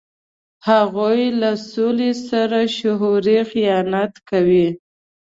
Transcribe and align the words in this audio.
هغوی 0.69 1.21
له 1.41 1.51
سولې 1.71 2.11
سره 2.27 2.59
شعوري 2.77 3.37
خیانت 3.51 4.13
کوي. 4.29 4.67